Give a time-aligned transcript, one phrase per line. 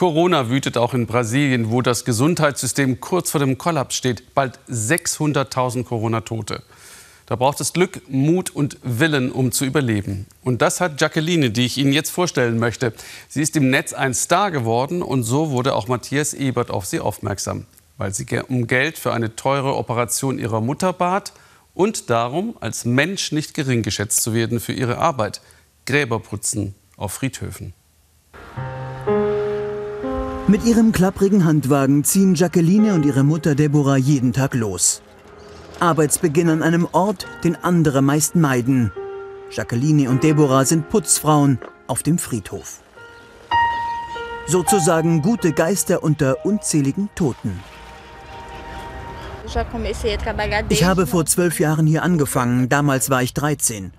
[0.00, 4.34] Corona wütet auch in Brasilien, wo das Gesundheitssystem kurz vor dem Kollaps steht.
[4.34, 6.62] Bald 600.000 Corona-Tote.
[7.26, 10.24] Da braucht es Glück, Mut und Willen, um zu überleben.
[10.42, 12.94] Und das hat Jacqueline, die ich Ihnen jetzt vorstellen möchte.
[13.28, 17.00] Sie ist im Netz ein Star geworden und so wurde auch Matthias Ebert auf sie
[17.00, 17.66] aufmerksam,
[17.98, 21.34] weil sie um Geld für eine teure Operation ihrer Mutter bat
[21.74, 25.42] und darum, als Mensch nicht gering geschätzt zu werden für ihre Arbeit.
[25.84, 27.74] Gräber putzen auf Friedhöfen.
[30.50, 35.00] Mit ihrem klapprigen Handwagen ziehen Jacqueline und ihre Mutter Deborah jeden Tag los.
[35.78, 38.90] Arbeitsbeginn an einem Ort, den andere meist meiden.
[39.52, 42.80] Jacqueline und Deborah sind Putzfrauen auf dem Friedhof.
[44.48, 47.60] Sozusagen gute Geister unter unzähligen Toten.
[50.68, 53.92] Ich habe vor zwölf Jahren hier angefangen, damals war ich 13.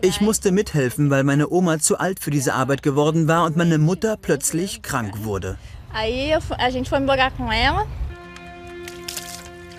[0.00, 3.78] Ich musste mithelfen, weil meine Oma zu alt für diese Arbeit geworden war und meine
[3.78, 5.58] Mutter plötzlich krank wurde.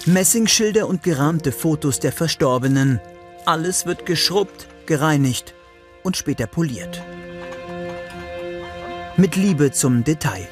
[0.06, 3.00] Messingschilder und gerahmte Fotos der Verstorbenen.
[3.45, 5.53] Alles wird geschrubbt, gereinigt
[6.03, 7.02] und später poliert.
[9.16, 10.48] Mit Liebe zum Detail.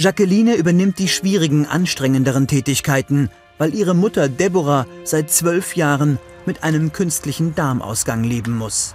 [0.00, 6.90] Jacqueline übernimmt die schwierigen, anstrengenderen Tätigkeiten, weil ihre Mutter Deborah seit zwölf Jahren mit einem
[6.90, 8.94] künstlichen Darmausgang leben muss.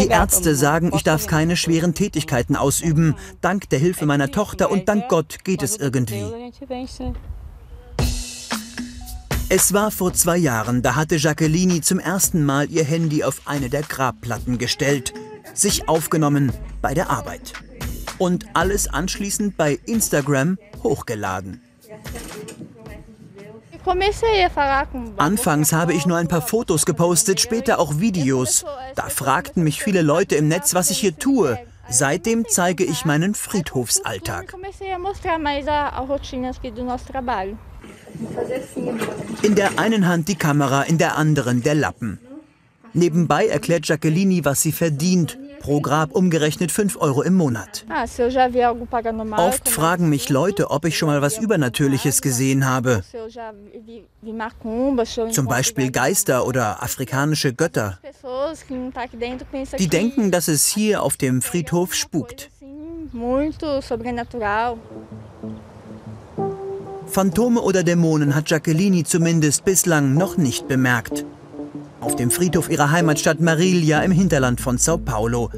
[0.00, 3.14] Die Ärzte sagen, ich darf keine schweren Tätigkeiten ausüben.
[3.40, 6.24] Dank der Hilfe meiner Tochter und dank Gott geht es irgendwie.
[9.48, 13.70] Es war vor zwei Jahren, da hatte Jacqueline zum ersten Mal ihr Handy auf eine
[13.70, 15.14] der Grabplatten gestellt,
[15.54, 16.52] sich aufgenommen
[16.82, 17.52] bei der Arbeit
[18.18, 21.62] und alles anschließend bei Instagram hochgeladen.
[25.16, 28.64] Anfangs habe ich nur ein paar Fotos gepostet, später auch Videos.
[28.94, 31.58] Da fragten mich viele Leute im Netz, was ich hier tue.
[31.88, 34.54] Seitdem zeige ich meinen Friedhofsalltag.
[39.42, 42.18] In der einen Hand die Kamera, in der anderen der Lappen.
[42.98, 47.84] Nebenbei erklärt Jacqueline, was sie verdient pro Grab umgerechnet 5 Euro im Monat.
[47.88, 48.04] Ah,
[49.36, 53.02] Oft fragen mich Leute, ob ich schon mal was Übernatürliches gesehen habe.
[55.30, 57.98] Zum Beispiel Geister oder afrikanische Götter.
[59.78, 62.50] Die denken, dass es hier auf dem Friedhof spukt.
[67.06, 71.24] Phantome oder Dämonen hat Jacqueline zumindest bislang noch nicht bemerkt
[72.00, 75.50] auf dem Friedhof ihrer Heimatstadt Marilia im Hinterland von Sao Paulo.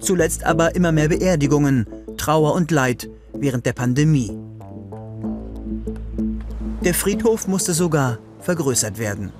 [0.00, 1.86] Zuletzt aber immer mehr Beerdigungen,
[2.16, 4.36] Trauer und Leid während der Pandemie.
[6.84, 9.32] Der Friedhof musste sogar vergrößert werden.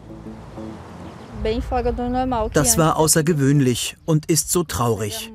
[2.53, 5.33] Das war außergewöhnlich und ist so traurig.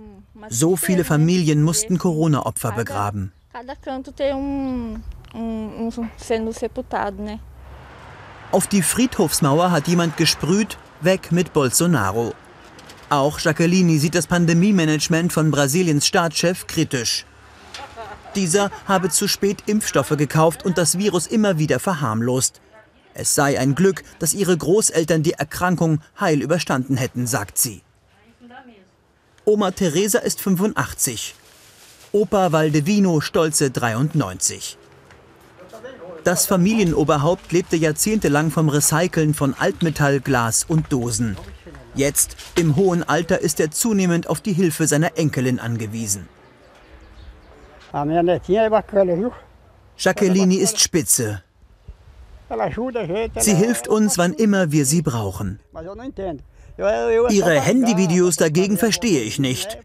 [0.49, 3.31] So viele Familien mussten Corona-Opfer begraben.
[8.53, 12.35] Auf die Friedhofsmauer hat jemand gesprüht, weg mit Bolsonaro.
[13.09, 17.25] Auch Jacqueline sieht das Pandemie-Management von Brasiliens Staatschef kritisch.
[18.35, 22.61] Dieser habe zu spät Impfstoffe gekauft und das Virus immer wieder verharmlost.
[23.15, 27.81] Es sei ein Glück, dass ihre Großeltern die Erkrankung heil überstanden hätten, sagt sie.
[29.45, 31.33] Oma Teresa ist 85.
[32.11, 34.77] Opa Valdevino stolze 93.
[36.23, 41.35] Das Familienoberhaupt lebte jahrzehntelang vom Recyceln von Altmetall, Glas und Dosen.
[41.95, 46.27] Jetzt, im hohen Alter, ist er zunehmend auf die Hilfe seiner Enkelin angewiesen.
[49.97, 51.43] Jacqueline ist spitze.
[53.35, 55.59] Sie hilft uns, wann immer wir sie brauchen.
[56.77, 59.77] Ihre Handyvideos dagegen verstehe ich nicht.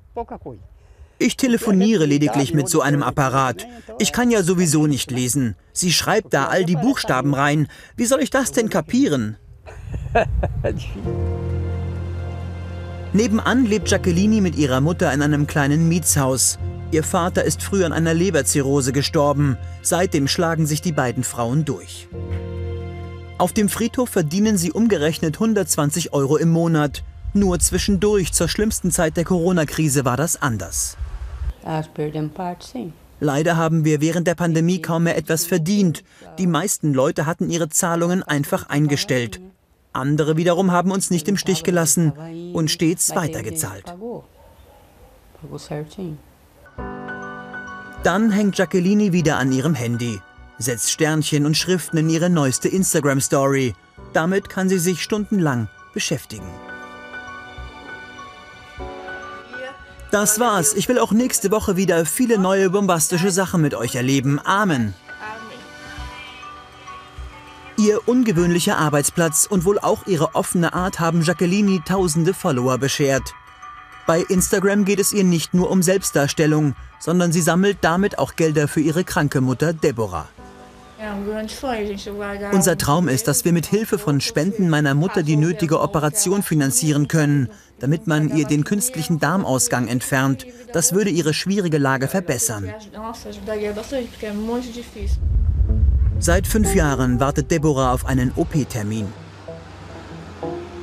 [1.20, 3.66] Ich telefoniere lediglich mit so einem Apparat.
[3.98, 5.56] Ich kann ja sowieso nicht lesen.
[5.72, 7.66] Sie schreibt da all die Buchstaben rein.
[7.96, 9.36] Wie soll ich das denn kapieren?
[13.12, 16.58] Nebenan lebt Jacqueline mit ihrer Mutter in einem kleinen Mietshaus.
[16.92, 19.58] Ihr Vater ist früh an einer Leberzirrhose gestorben.
[19.82, 22.06] Seitdem schlagen sich die beiden Frauen durch.
[23.38, 27.02] Auf dem Friedhof verdienen sie umgerechnet 120 Euro im Monat.
[27.34, 30.96] Nur zwischendurch, zur schlimmsten Zeit der Corona-Krise, war das anders.
[33.20, 36.04] Leider haben wir während der Pandemie kaum mehr etwas verdient.
[36.38, 39.40] Die meisten Leute hatten ihre Zahlungen einfach eingestellt.
[39.92, 42.12] Andere wiederum haben uns nicht im Stich gelassen
[42.52, 43.92] und stets weitergezahlt.
[48.04, 50.20] Dann hängt Jacqueline wieder an ihrem Handy,
[50.58, 53.74] setzt Sternchen und Schriften in ihre neueste Instagram-Story.
[54.12, 56.46] Damit kann sie sich stundenlang beschäftigen.
[60.10, 60.72] Das war's.
[60.72, 64.40] Ich will auch nächste Woche wieder viele neue bombastische Sachen mit euch erleben.
[64.42, 64.94] Amen.
[67.76, 73.34] Ihr ungewöhnlicher Arbeitsplatz und wohl auch ihre offene Art haben Jacqueline tausende Follower beschert.
[74.06, 78.66] Bei Instagram geht es ihr nicht nur um Selbstdarstellung, sondern sie sammelt damit auch Gelder
[78.66, 80.28] für ihre kranke Mutter Deborah.
[82.52, 87.06] Unser Traum ist, dass wir mit Hilfe von Spenden meiner Mutter die nötige Operation finanzieren
[87.06, 87.48] können,
[87.78, 90.46] damit man ihr den künstlichen Darmausgang entfernt.
[90.72, 92.72] Das würde ihre schwierige Lage verbessern.
[96.18, 99.06] Seit fünf Jahren wartet Deborah auf einen OP-Termin.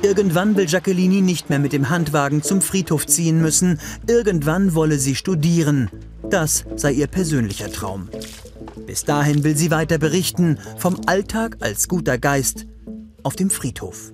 [0.02, 3.80] Irgendwann will Jacqueline nicht mehr mit dem Handwagen zum Friedhof ziehen müssen.
[4.06, 5.90] Irgendwann wolle sie studieren.
[6.30, 8.08] Das sei ihr persönlicher Traum.
[8.96, 12.66] Bis dahin will sie weiter berichten vom Alltag als guter Geist
[13.24, 14.10] auf dem Friedhof.